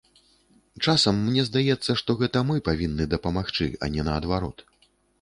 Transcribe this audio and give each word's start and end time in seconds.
Часам 0.85 1.19
мне 1.25 1.43
здаецца, 1.51 1.97
што 2.03 2.17
гэта 2.23 2.45
мы 2.51 2.57
павінны 2.73 3.09
дапамагчы, 3.15 3.73
а 3.85 3.95
не 3.97 4.01
наадварот. 4.13 4.57